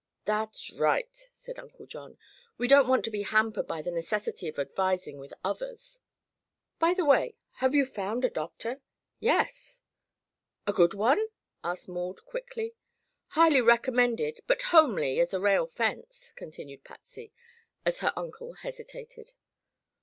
"That's 0.25 0.71
right," 0.73 1.13
said 1.13 1.59
Uncle 1.59 1.85
John. 1.85 2.17
"We 2.57 2.67
don't 2.67 2.87
want 2.87 3.05
to 3.05 3.11
be 3.11 3.21
hampered 3.21 3.67
by 3.67 3.83
the 3.83 3.91
necessity 3.91 4.47
of 4.47 4.57
advising 4.57 5.19
with 5.19 5.31
others." 5.43 5.99
"By 6.79 6.95
the 6.95 7.05
way, 7.05 7.35
have 7.57 7.75
you 7.75 7.85
found 7.85 8.25
a 8.25 8.29
doctor?" 8.31 8.81
"Yes." 9.19 9.83
"A 10.65 10.73
good 10.73 10.95
one?" 10.95 11.27
asked 11.63 11.87
Maud 11.87 12.25
quickly. 12.25 12.73
"Highly 13.27 13.61
recommended, 13.61 14.39
but 14.47 14.63
homely 14.73 15.19
as 15.19 15.35
a 15.35 15.39
rail 15.39 15.67
fence," 15.67 16.33
continued 16.35 16.83
Patsy, 16.83 17.31
as 17.85 17.99
her 17.99 18.11
uncle 18.15 18.53
hesitated. 18.53 19.33